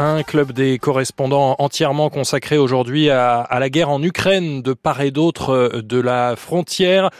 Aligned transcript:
Un 0.00 0.24
club 0.24 0.50
des 0.50 0.80
correspondants 0.80 1.54
entièrement 1.60 2.10
consacré 2.10 2.58
aujourd'hui 2.58 3.10
à, 3.10 3.46
la 3.60 3.70
guerre 3.70 3.90
en 3.90 4.02
Ukraine 4.02 4.60
de 4.60 4.72
part 4.72 5.00
et 5.02 5.12
d'autre 5.12 5.50
euh, 5.50 5.82
de 5.82 6.00
la 6.00 6.34
frontière. 6.34 7.10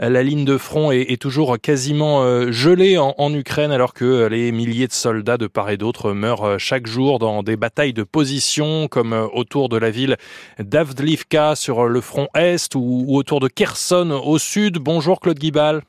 La 0.00 0.24
ligne 0.24 0.44
de 0.44 0.58
front 0.58 0.90
est, 0.90 1.22
toujours 1.22 1.56
quasiment 1.60 2.24
euh, 2.24 2.50
gelée 2.50 2.98
en, 2.98 3.32
Ukraine 3.32 3.70
alors 3.70 3.94
que 3.94 4.26
les 4.26 4.50
milliers 4.50 4.88
de 4.88 4.92
soldats 4.92 5.38
de 5.38 5.46
part 5.46 5.70
et 5.70 5.76
d'autre 5.76 6.10
meurent 6.10 6.42
euh, 6.42 6.58
chaque 6.58 6.88
jour 6.88 7.20
dans 7.20 7.44
des 7.44 7.54
batailles 7.54 7.92
de 7.92 8.02
position 8.02 8.88
comme 8.88 9.12
autour 9.32 9.68
de 9.68 9.76
la 9.76 9.92
ville 9.92 10.16
d'Avdlivka 10.58 11.54
sur 11.54 11.84
le 11.84 12.00
front 12.00 12.26
est 12.34 12.74
ou, 12.74 13.04
ou 13.06 13.16
autour 13.16 13.38
de 13.38 13.46
Kherson 13.46 14.10
au 14.10 14.38
sud. 14.38 14.78
Bonjour 14.78 15.20
Claude 15.20 15.38
Guibal. 15.38 15.82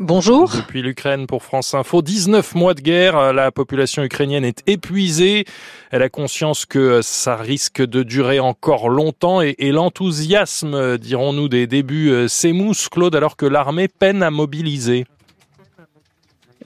Bonjour. 0.00 0.50
Depuis 0.56 0.82
l'Ukraine 0.82 1.28
pour 1.28 1.44
France 1.44 1.72
Info, 1.72 2.02
19 2.02 2.56
mois 2.56 2.74
de 2.74 2.80
guerre, 2.80 3.32
la 3.32 3.52
population 3.52 4.02
ukrainienne 4.02 4.44
est 4.44 4.68
épuisée, 4.68 5.44
elle 5.92 6.02
a 6.02 6.08
conscience 6.08 6.66
que 6.66 7.00
ça 7.00 7.36
risque 7.36 7.80
de 7.80 8.02
durer 8.02 8.40
encore 8.40 8.88
longtemps 8.88 9.40
et, 9.40 9.54
l'enthousiasme, 9.70 10.98
dirons-nous, 10.98 11.48
des 11.48 11.68
débuts 11.68 12.10
euh, 12.10 12.26
s'émousse, 12.26 12.88
Claude, 12.88 13.14
alors 13.14 13.36
que 13.36 13.46
l'armée 13.46 13.86
peine 13.86 14.24
à 14.24 14.32
mobiliser. 14.32 15.06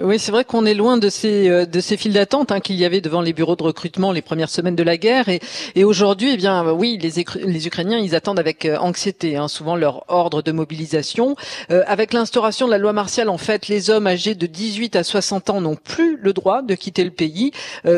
Oui, 0.00 0.20
c'est 0.20 0.30
vrai 0.30 0.44
qu'on 0.44 0.64
est 0.64 0.74
loin 0.74 0.96
de 0.96 1.08
ces 1.08 1.48
euh, 1.48 1.66
de 1.66 1.80
ces 1.80 1.96
files 1.96 2.12
d'attente 2.12 2.52
hein, 2.52 2.60
qu'il 2.60 2.76
y 2.76 2.84
avait 2.84 3.00
devant 3.00 3.20
les 3.20 3.32
bureaux 3.32 3.56
de 3.56 3.64
recrutement 3.64 4.12
les 4.12 4.22
premières 4.22 4.48
semaines 4.48 4.76
de 4.76 4.84
la 4.84 4.96
guerre 4.96 5.28
et, 5.28 5.40
et 5.74 5.82
aujourd'hui, 5.82 6.34
eh 6.34 6.36
bien, 6.36 6.70
oui, 6.70 7.00
les, 7.02 7.24
les 7.44 7.66
Ukrainiens, 7.66 7.98
ils 7.98 8.14
attendent 8.14 8.38
avec 8.38 8.64
euh, 8.64 8.76
anxiété, 8.78 9.36
hein, 9.36 9.48
souvent 9.48 9.74
leur 9.74 10.04
ordre 10.06 10.40
de 10.40 10.52
mobilisation. 10.52 11.34
Euh, 11.72 11.82
avec 11.88 12.12
l'instauration 12.12 12.66
de 12.66 12.70
la 12.70 12.78
loi 12.78 12.92
martiale, 12.92 13.28
en 13.28 13.38
fait, 13.38 13.66
les 13.66 13.90
hommes 13.90 14.06
âgés 14.06 14.36
de 14.36 14.46
18 14.46 14.94
à 14.94 15.02
60 15.02 15.50
ans 15.50 15.60
n'ont 15.60 15.74
plus 15.74 16.16
le 16.22 16.32
droit 16.32 16.62
de 16.62 16.76
quitter 16.76 17.02
le 17.02 17.10
pays. 17.10 17.50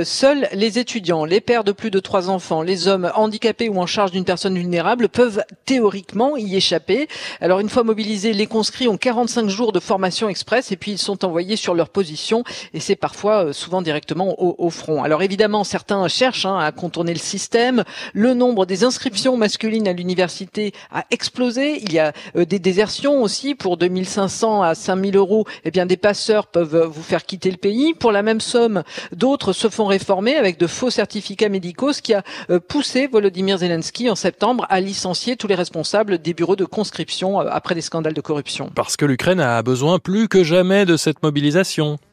seuls 0.05 0.49
les 0.55 0.79
étudiants, 0.79 1.27
les 1.27 1.43
pères 1.43 1.65
de 1.65 1.73
plus 1.73 1.91
de 1.91 2.01
trois 2.01 2.31
enfants, 2.31 2.63
les 2.63 2.89
hommes 2.89 3.13
handicapés 3.15 3.69
ou 3.69 3.79
en 3.79 3.87
charge 3.87 4.13
d'une 4.13 4.25
personne 4.25 4.55
vulnérable 4.55 5.11
peuvent 5.11 5.43
théoriquement 5.67 6.39
y 6.39 6.57
échapper. 6.57 7.09
Alors, 7.43 7.61
une 7.61 7.69
fois 7.69 7.83
mobilisés, 7.83 8.33
les 8.33 8.47
conscrits 8.47 8.89
ont 8.89 8.97
45 8.97 9.49
jours 9.51 9.73
de 9.73 9.81
formation 9.81 10.31
express 10.31 10.73
et 10.73 10.77
puis 10.77 10.93
ils 10.93 10.99
sont 10.99 11.27
envoyés 11.27 11.57
sur 11.57 11.75
leur 11.75 11.90
et 12.75 12.81
c'est 12.81 12.97
parfois 12.97 13.47
euh, 13.47 13.53
souvent 13.53 13.83
directement 13.83 14.35
au, 14.39 14.71
front. 14.71 15.03
Alors 15.03 15.23
évidemment, 15.23 15.65
certains 15.65 16.07
cherchent 16.09 16.47
hein, 16.47 16.59
à 16.59 16.73
contourner 16.73 17.13
le 17.13 17.19
système. 17.19 17.85
Le 18.13 18.35
nombre 18.35 18.67
des 18.67 18.85
inscriptions 18.85 19.37
masculines 19.37 19.89
à 19.89 19.93
l'université 19.93 20.73
a 20.93 21.05
explosé. 21.11 21.83
Il 21.83 21.93
y 21.93 21.99
a 21.99 22.13
euh, 22.37 22.45
des 22.45 22.59
désertions 22.59 23.23
aussi 23.23 23.55
pour 23.55 23.77
2500 23.77 24.63
à 24.63 24.75
5000 24.75 25.17
euros. 25.17 25.45
Eh 25.65 25.71
bien, 25.71 25.87
des 25.87 25.97
passeurs 25.97 26.47
peuvent 26.47 26.75
euh, 26.75 26.87
vous 26.87 27.03
faire 27.03 27.25
quitter 27.25 27.51
le 27.51 27.57
pays. 27.57 27.95
Pour 27.95 28.13
la 28.13 28.23
même 28.23 28.41
somme, 28.41 28.83
d'autres 29.13 29.53
se 29.53 29.69
font 29.69 29.87
réformer 29.87 30.37
avec 30.37 30.59
de 30.59 30.67
faux 30.67 30.91
certificats 30.91 31.49
médicaux, 31.49 31.93
ce 31.93 32.03
qui 32.03 32.15
a 32.15 32.23
poussé 32.69 33.07
Volodymyr 33.07 33.59
Zelensky 33.59 34.09
en 34.11 34.15
septembre 34.15 34.67
à 34.69 34.81
licencier 34.81 35.37
tous 35.37 35.47
les 35.47 35.55
responsables 35.55 36.19
des 36.19 36.35
bureaux 36.35 36.57
de 36.57 36.65
conscription 36.65 37.41
après 37.41 37.75
des 37.75 37.81
scandales 37.81 38.15
de 38.15 38.21
corruption. 38.21 38.71
Parce 38.75 38.97
que 38.97 39.05
l'Ukraine 39.05 39.41
a 39.41 39.63
besoin 39.63 39.99
plus 39.99 40.29
que 40.29 40.45
jamais 40.45 40.85
de 40.87 40.97
cette 40.97 41.23
mobilisation 41.23 41.80
question 41.81 42.10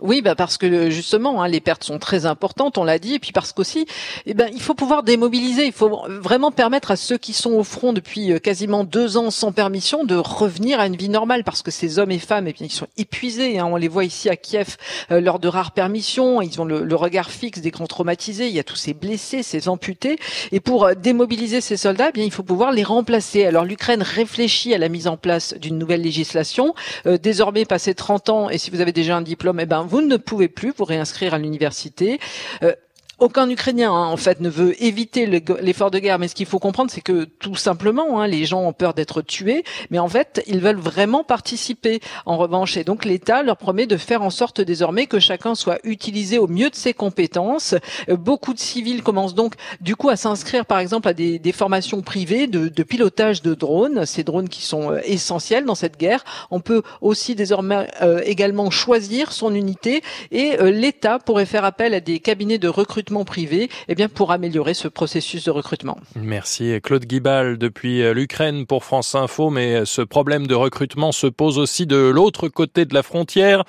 oui, 0.00 0.22
bah 0.22 0.36
parce 0.36 0.58
que 0.58 0.90
justement, 0.90 1.42
hein, 1.42 1.48
les 1.48 1.60
pertes 1.60 1.82
sont 1.82 1.98
très 1.98 2.24
importantes, 2.24 2.78
on 2.78 2.84
l'a 2.84 2.98
dit, 2.98 3.14
et 3.14 3.18
puis 3.18 3.32
parce 3.32 3.52
qu'aussi, 3.52 3.86
eh 4.26 4.34
ben, 4.34 4.48
il 4.52 4.60
faut 4.60 4.74
pouvoir 4.74 5.02
démobiliser, 5.02 5.66
il 5.66 5.72
faut 5.72 6.02
vraiment 6.08 6.52
permettre 6.52 6.92
à 6.92 6.96
ceux 6.96 7.18
qui 7.18 7.32
sont 7.32 7.52
au 7.52 7.64
front 7.64 7.92
depuis 7.92 8.32
euh, 8.32 8.38
quasiment 8.38 8.84
deux 8.84 9.16
ans 9.16 9.30
sans 9.30 9.50
permission 9.50 10.04
de 10.04 10.14
revenir 10.14 10.78
à 10.78 10.86
une 10.86 10.96
vie 10.96 11.08
normale, 11.08 11.42
parce 11.42 11.62
que 11.62 11.70
ces 11.70 11.98
hommes 11.98 12.12
et 12.12 12.18
femmes, 12.18 12.46
eh 12.46 12.52
bien, 12.52 12.66
ils 12.66 12.72
sont 12.72 12.86
épuisés. 12.96 13.58
Hein, 13.58 13.66
on 13.66 13.76
les 13.76 13.88
voit 13.88 14.04
ici 14.04 14.28
à 14.28 14.36
Kiev 14.36 14.76
euh, 15.10 15.20
lors 15.20 15.38
de 15.38 15.48
rares 15.48 15.72
permissions, 15.72 16.42
ils 16.42 16.60
ont 16.60 16.64
le, 16.64 16.94
regard 16.94 17.30
fixe 17.30 17.60
des 17.60 17.70
grands 17.70 17.86
traumatisés, 17.86 18.48
il 18.48 18.54
y 18.54 18.58
a 18.58 18.64
tous 18.64 18.76
ces 18.76 18.94
blessés, 18.94 19.42
ces 19.42 19.68
amputés, 19.68 20.18
et 20.52 20.60
pour 20.60 20.84
euh, 20.84 20.94
démobiliser 20.94 21.60
ces 21.60 21.76
soldats, 21.76 22.10
eh 22.10 22.12
bien, 22.12 22.24
il 22.24 22.32
faut 22.32 22.42
pouvoir 22.42 22.72
les 22.72 22.84
remplacer. 22.84 23.44
Alors 23.46 23.64
l'Ukraine 23.64 24.02
réfléchit 24.02 24.74
à 24.74 24.78
la 24.78 24.88
mise 24.88 25.08
en 25.08 25.16
place 25.16 25.54
d'une 25.54 25.78
nouvelle 25.78 26.02
législation. 26.02 26.74
désormais, 27.04 27.64
passé 27.64 27.94
30 27.94 28.28
ans, 28.28 28.50
et 28.50 28.58
si 28.58 28.70
vous 28.70 28.80
avez 28.80 28.92
déjà 28.92 29.16
un 29.16 29.22
diplôme, 29.22 29.60
eh 29.60 29.66
ben, 29.68 29.82
vous 29.82 30.00
ne 30.00 30.16
pouvez 30.16 30.48
plus 30.48 30.72
vous 30.76 30.84
réinscrire 30.84 31.34
à 31.34 31.38
l'université. 31.38 32.18
Euh, 32.62 32.74
aucun 33.18 33.48
Ukrainien, 33.50 33.92
hein, 33.92 34.06
en 34.06 34.16
fait, 34.16 34.40
ne 34.40 34.48
veut 34.48 34.80
éviter 34.82 35.26
l'effort 35.26 35.90
de 35.90 35.98
guerre. 35.98 36.18
Mais 36.18 36.28
ce 36.28 36.34
qu'il 36.34 36.46
faut 36.46 36.58
comprendre, 36.58 36.90
c'est 36.90 37.00
que 37.00 37.24
tout 37.24 37.56
simplement, 37.56 38.20
hein, 38.20 38.26
les 38.26 38.44
gens 38.44 38.62
ont 38.62 38.72
peur 38.72 38.94
d'être 38.94 39.22
tués, 39.22 39.64
mais 39.90 39.98
en 39.98 40.08
fait, 40.08 40.42
ils 40.46 40.60
veulent 40.60 40.76
vraiment 40.78 41.24
participer. 41.24 42.00
En 42.26 42.36
revanche, 42.36 42.76
et 42.76 42.84
donc 42.84 43.04
l'État 43.04 43.42
leur 43.42 43.56
promet 43.56 43.86
de 43.86 43.96
faire 43.96 44.22
en 44.22 44.30
sorte 44.30 44.60
désormais 44.60 45.06
que 45.06 45.18
chacun 45.18 45.54
soit 45.54 45.78
utilisé 45.84 46.38
au 46.38 46.46
mieux 46.46 46.70
de 46.70 46.76
ses 46.76 46.94
compétences. 46.94 47.74
Euh, 48.08 48.16
beaucoup 48.16 48.54
de 48.54 48.58
civils 48.58 49.02
commencent 49.02 49.34
donc, 49.34 49.54
du 49.80 49.96
coup, 49.96 50.10
à 50.10 50.16
s'inscrire, 50.16 50.64
par 50.64 50.78
exemple, 50.78 51.08
à 51.08 51.14
des, 51.14 51.38
des 51.38 51.52
formations 51.52 52.02
privées 52.02 52.46
de, 52.46 52.82
pilotage 52.82 53.42
de 53.42 53.54
drones. 53.54 54.06
Ces 54.06 54.22
drones 54.22 54.48
qui 54.48 54.62
sont 54.62 54.92
euh, 54.92 55.00
essentiels 55.04 55.64
dans 55.64 55.74
cette 55.74 55.98
guerre. 55.98 56.24
On 56.50 56.60
peut 56.60 56.82
aussi 57.00 57.34
désormais 57.34 57.88
euh, 58.00 58.20
également 58.24 58.70
choisir 58.70 59.32
son 59.32 59.54
unité 59.54 60.02
et 60.30 60.56
l'État 60.70 61.18
pourrait 61.18 61.46
faire 61.46 61.64
appel 61.64 61.94
à 61.94 62.00
des 62.00 62.20
cabinets 62.20 62.58
de 62.58 62.68
recrutement 62.68 63.07
privé 63.24 63.68
eh 63.88 64.08
pour 64.08 64.32
améliorer 64.32 64.74
ce 64.74 64.88
processus 64.88 65.44
de 65.44 65.50
recrutement. 65.50 65.98
Merci 66.16 66.80
Claude 66.82 67.04
Guibal 67.04 67.58
depuis 67.58 68.02
euh, 68.02 68.14
l'Ukraine 68.14 68.66
pour 68.66 68.84
France 68.84 69.14
Info, 69.14 69.50
mais 69.50 69.74
euh, 69.74 69.84
ce 69.84 70.02
problème 70.02 70.46
de 70.46 70.54
recrutement 70.54 71.12
se 71.12 71.26
pose 71.26 71.58
aussi 71.58 71.86
de 71.86 71.96
l'autre 71.96 72.48
côté 72.48 72.84
de 72.84 72.94
la 72.94 73.02
frontière. 73.02 73.64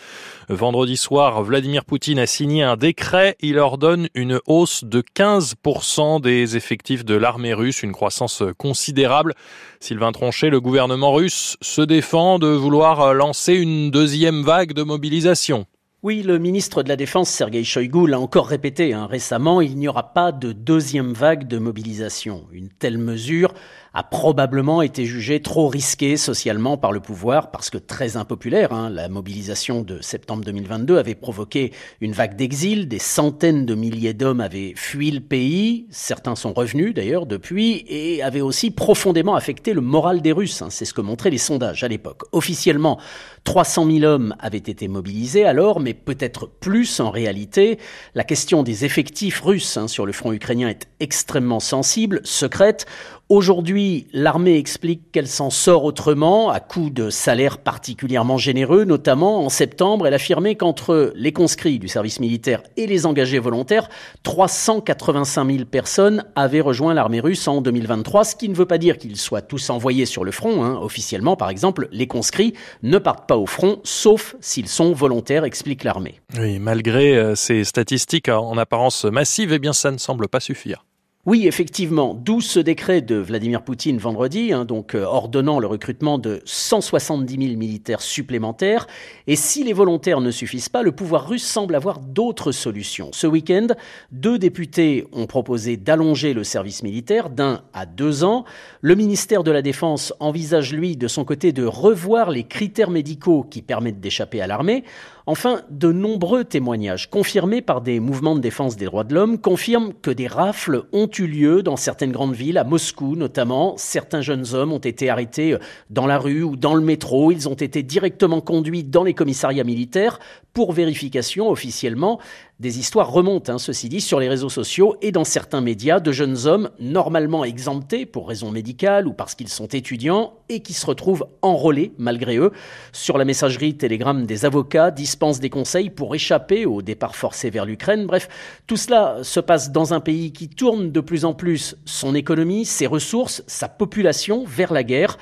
Vendredi 0.50 0.98
soir, 0.98 1.44
Vladimir 1.44 1.86
Poutine 1.86 2.20
a 2.20 2.28
signé 2.28 2.64
un 2.64 2.78
décret. 2.78 3.36
Il 3.40 3.60
ordonne 3.60 4.10
une 4.14 4.40
hausse 4.48 4.84
de 4.84 5.02
15% 5.02 6.22
des 6.22 6.58
effectifs 6.58 7.06
de 7.06 7.16
l'armée 7.16 7.54
russe, 7.54 7.84
une 7.84 7.92
croissance 7.92 8.44
considérable. 8.58 9.34
Sylvain 9.80 10.12
Tronchet, 10.12 10.50
le 10.50 10.62
gouvernement 10.62 11.14
russe 11.14 11.58
se 11.62 11.82
défend 11.82 12.40
de 12.40 12.48
vouloir 12.48 13.14
lancer 13.14 13.54
une 13.54 13.92
deuxième 13.92 14.44
vague 14.44 14.74
de 14.74 14.84
mobilisation. 14.84 15.66
Oui, 16.02 16.24
le 16.24 16.40
ministre 16.40 16.82
de 16.82 16.88
la 16.88 16.96
Défense, 16.96 17.30
Sergei 17.30 17.66
Shoigu, 17.66 18.08
l'a 18.08 18.22
encore 18.22 18.48
répété 18.48 18.94
hein, 18.94 19.06
récemment, 19.06 19.60
il 19.60 19.76
n'y 19.76 19.90
aura 19.90 20.14
pas 20.14 20.32
de 20.32 20.54
deuxième 20.54 21.12
vague 21.12 21.46
de 21.46 21.58
mobilisation. 21.58 22.48
Une 22.54 22.70
telle 22.70 22.98
mesure 22.98 23.54
a 24.00 24.04
probablement 24.04 24.82
été 24.82 25.06
jugée 25.06 25.42
trop 25.42 25.68
risquée 25.68 26.16
socialement 26.16 26.78
par 26.78 26.94
le 26.94 27.02
pouvoir 27.02 27.52
parce 27.52 27.70
que 27.70 27.78
très 27.78 28.16
impopulaire. 28.16 28.72
Hein, 28.72 28.90
la 28.90 29.10
mobilisation 29.10 29.82
de 29.82 30.02
septembre 30.02 30.46
2022 30.46 30.98
avait 30.98 31.16
provoqué 31.16 31.74
une 32.00 32.14
vague 32.14 32.38
d'exil, 32.38 32.88
des 32.88 32.98
centaines 32.98 33.66
de 33.66 33.76
milliers 33.76 34.14
d'hommes 34.14 34.40
avaient 34.40 34.72
fui 34.78 35.12
le 35.12 35.20
pays, 35.20 35.86
certains 35.90 36.38
sont 36.38 36.54
revenus 36.54 36.94
d'ailleurs 36.94 37.26
depuis, 37.26 37.84
et 37.90 38.24
avait 38.24 38.40
aussi 38.40 38.72
profondément 38.72 39.36
affecté 39.36 39.74
le 39.74 39.82
moral 39.82 40.22
des 40.22 40.32
Russes. 40.32 40.62
Hein, 40.62 40.70
C'est 40.70 40.86
ce 40.86 40.94
que 40.94 41.02
montraient 41.02 41.30
les 41.30 41.38
sondages 41.38 41.84
à 41.84 41.90
l'époque. 41.90 42.22
Officiellement, 42.32 43.02
300 43.44 43.86
000 43.92 44.06
hommes 44.06 44.34
avaient 44.40 44.58
été 44.60 44.88
mobilisés 44.88 45.44
alors, 45.44 45.82
mais 45.82 45.94
peut-être 45.94 46.48
plus 46.48 47.02
en 47.02 47.10
réalité. 47.10 47.80
La 48.16 48.24
question 48.24 48.64
des 48.64 48.86
effectifs 48.86 49.42
russes 49.42 49.76
hein, 49.76 49.90
sur 49.90 50.06
le 50.06 50.14
front 50.14 50.32
ukrainien 50.32 50.70
est 50.70 50.88
extrêmement 51.02 51.60
sensible, 51.60 52.22
secrète. 52.24 52.86
Aujourd'hui, 53.32 54.08
l'armée 54.12 54.58
explique 54.58 55.12
qu'elle 55.12 55.28
s'en 55.28 55.52
sort 55.52 55.84
autrement, 55.84 56.50
à 56.50 56.60
coup 56.60 56.90
de 56.90 57.12
salaires 57.12 57.60
particulièrement 57.60 58.40
généreux, 58.40 58.86
notamment 58.86 59.46
en 59.46 59.50
septembre, 59.50 60.08
elle 60.08 60.16
affirmait 60.16 60.56
qu'entre 60.56 61.14
les 61.14 61.32
conscrits 61.32 61.78
du 61.78 61.88
service 61.88 62.20
militaire 62.20 62.64
et 62.76 62.88
les 62.88 63.06
engagés 63.06 63.38
volontaires, 63.38 63.88
385 64.24 65.46
000 65.46 65.66
personnes 65.66 66.26
avaient 66.36 66.60
rejoint 66.60 66.96
l'armée 66.96 67.20
russe 67.20 67.48
en 67.48 67.62
2023, 67.62 68.24
ce 68.24 68.36
qui 68.36 68.50
ne 68.50 68.56
veut 68.56 68.66
pas 68.66 68.80
dire 68.80 68.98
qu'ils 68.98 69.18
soient 69.18 69.44
tous 69.44 69.70
envoyés 69.70 70.08
sur 70.08 70.24
le 70.24 70.32
front. 70.32 70.64
Hein. 70.64 70.80
Officiellement, 70.82 71.36
par 71.36 71.52
exemple, 71.52 71.88
les 71.92 72.08
conscrits 72.08 72.56
ne 72.82 72.98
partent 72.98 73.28
pas 73.28 73.38
au 73.38 73.46
front, 73.46 73.80
sauf 73.84 74.38
s'ils 74.42 74.68
sont 74.68 74.92
volontaires, 74.92 75.44
explique 75.44 75.84
l'armée. 75.84 76.20
Oui, 76.40 76.58
malgré 76.58 77.16
euh, 77.16 77.36
ces 77.36 77.64
statistiques 77.64 78.30
en 78.30 78.58
apparence 78.58 79.06
massives, 79.06 79.54
eh 79.54 79.60
bien 79.60 79.74
ça 79.74 79.92
ne 79.92 80.00
semble 80.00 80.30
pas 80.30 80.40
suffire. 80.40 80.84
Oui, 81.30 81.46
effectivement, 81.46 82.16
d'où 82.16 82.42
ce 82.42 82.60
décret 82.60 83.02
de 83.02 83.14
Vladimir 83.14 83.62
Poutine 83.62 84.00
vendredi, 84.00 84.52
hein, 84.52 84.66
donc 84.66 84.96
euh, 84.96 85.04
ordonnant 85.04 85.60
le 85.60 85.68
recrutement 85.68 86.18
de 86.18 86.42
170 86.44 87.50
000 87.50 87.56
militaires 87.56 88.02
supplémentaires. 88.02 88.88
Et 89.28 89.36
si 89.36 89.64
les 89.64 89.74
volontaires 89.74 90.22
ne 90.22 90.32
suffisent 90.32 90.70
pas, 90.70 90.82
le 90.82 90.92
pouvoir 90.92 91.30
russe 91.30 91.46
semble 91.46 91.76
avoir 91.76 92.00
d'autres 92.00 92.52
solutions. 92.52 93.12
Ce 93.14 93.28
week-end, 93.28 93.68
deux 94.12 94.40
députés 94.40 95.06
ont 95.12 95.28
proposé 95.28 95.78
d'allonger 95.78 96.34
le 96.34 96.44
service 96.44 96.82
militaire 96.82 97.30
d'un 97.30 97.62
à 97.76 97.86
deux 97.86 98.24
ans. 98.24 98.44
Le 98.82 98.96
ministère 98.96 99.44
de 99.44 99.52
la 99.52 99.62
Défense 99.62 100.16
envisage, 100.20 100.74
lui, 100.74 100.98
de 100.98 101.08
son 101.08 101.26
côté, 101.26 101.52
de 101.52 101.64
revoir 101.64 102.32
les 102.32 102.46
critères 102.46 102.90
médicaux 102.90 103.44
qui 103.44 103.62
permettent 103.62 104.00
d'échapper 104.00 104.42
à 104.42 104.48
l'armée. 104.48 104.84
Enfin, 105.32 105.62
de 105.70 105.92
nombreux 105.92 106.44
témoignages 106.44 107.08
confirmés 107.08 107.62
par 107.62 107.82
des 107.82 108.00
mouvements 108.00 108.36
de 108.36 108.40
défense 108.40 108.78
des 108.78 108.86
droits 108.86 109.04
de 109.04 109.14
l'homme 109.14 109.38
confirment 109.38 109.94
que 109.94 110.10
des 110.10 110.26
rafles 110.26 110.86
ont 110.92 111.08
eu 111.20 111.28
lieu 111.28 111.62
dans 111.62 111.76
certaines 111.76 112.12
grandes 112.12 112.34
villes, 112.34 112.58
à 112.58 112.64
Moscou 112.64 113.16
notamment. 113.16 113.76
Certains 113.78 114.22
jeunes 114.22 114.56
hommes 114.56 114.74
ont 114.74 114.80
été 114.80 115.08
arrêtés 115.08 115.56
dans 115.92 116.08
la 116.08 116.18
rue 116.18 116.42
ou 116.42 116.56
dans 116.56 116.74
le 116.74 116.82
métro. 116.82 117.32
Ils 117.32 117.48
ont 117.48 117.54
été 117.54 117.84
directement 117.84 118.42
conduits 118.42 118.84
dans 118.84 119.04
les 119.04 119.14
commissariats 119.14 119.64
militaires 119.64 120.18
pour 120.52 120.74
vérification 120.74 121.50
officiellement. 121.52 122.20
Des 122.60 122.78
histoires 122.80 123.10
remontent, 123.10 123.54
hein, 123.54 123.58
ceci 123.58 123.88
dit, 123.88 124.02
sur 124.02 124.20
les 124.20 124.28
réseaux 124.28 124.50
sociaux 124.50 124.98
et 125.02 125.14
dans 125.14 125.24
certains 125.24 125.62
médias 125.62 126.02
de 126.02 126.12
jeunes 126.12 126.46
hommes 126.46 126.70
normalement 126.80 127.46
exemptés 127.46 128.06
pour 128.06 128.28
raisons 128.28 128.52
médicales 128.52 129.08
ou 129.08 129.14
parce 129.14 129.36
qu'ils 129.36 129.48
sont 129.48 129.68
étudiants 129.68 130.34
et 130.50 130.60
qui 130.60 130.74
se 130.74 130.86
retrouvent 130.86 131.26
enrôlés 131.42 131.94
malgré 131.98 132.36
eux. 132.36 132.52
Sur 132.92 133.18
la 133.18 133.24
messagerie 133.24 133.78
Telegram 133.78 134.26
des 134.26 134.44
avocats 134.44 134.92
dispensent 135.20 135.42
des 135.42 135.50
conseils 135.50 135.90
pour 135.90 136.16
échapper 136.16 136.66
au 136.66 136.82
départ 136.82 137.14
forcé 137.14 137.50
vers 137.50 137.66
l'Ukraine. 137.66 138.06
Bref, 138.06 138.30
tout 138.68 138.78
cela 138.78 139.18
se 139.22 139.42
passe 139.42 139.70
dans 139.70 139.94
un 139.94 140.00
pays 140.00 140.32
qui 140.32 140.48
tourne 140.48 140.94
de 140.94 141.02
plus 141.02 141.26
en 141.26 141.34
plus 141.34 141.76
son 141.84 142.16
économie, 142.16 142.64
ses 142.64 142.88
ressources, 142.88 143.44
sa 143.46 143.68
population 143.68 144.46
vers 144.48 144.72
la 144.72 144.84
guerre 144.84 145.18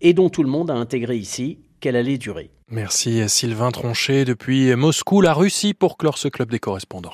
et 0.00 0.12
dont 0.12 0.28
tout 0.28 0.44
le 0.44 0.48
monde 0.48 0.70
a 0.70 0.74
intégré 0.74 1.16
ici 1.16 1.58
qu'elle 1.80 1.96
allait 1.96 2.16
durer. 2.16 2.50
Merci 2.68 3.28
Sylvain 3.28 3.72
Tronchet 3.72 4.24
depuis 4.24 4.72
Moscou, 4.76 5.20
la 5.20 5.34
Russie, 5.34 5.74
pour 5.74 5.96
clore 5.96 6.18
ce 6.18 6.28
club 6.28 6.48
des 6.52 6.60
correspondants. 6.60 7.08